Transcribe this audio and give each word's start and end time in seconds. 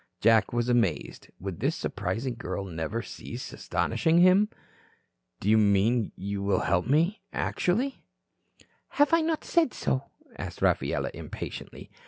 Jack 0.19 0.51
was 0.51 0.67
amazed. 0.67 1.29
Would 1.39 1.59
this 1.59 1.75
surprising 1.75 2.33
girl 2.33 2.65
never 2.65 3.03
cease 3.03 3.53
astonishing 3.53 4.17
him? 4.17 4.49
"Do 5.39 5.47
you 5.47 5.59
mean 5.59 6.11
you 6.15 6.41
will 6.41 6.61
help 6.61 6.87
me 6.87 7.21
actually?" 7.31 8.01
"Have 8.97 9.13
I 9.13 9.21
not 9.21 9.43
said 9.43 9.75
so?" 9.75 10.05
asked 10.39 10.59
Rafaela 10.59 11.11
impatiently. 11.13 11.91